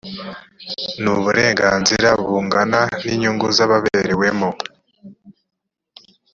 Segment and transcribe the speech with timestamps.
[1.01, 4.49] n uburenganzira bungana n inyungu z ababerewemo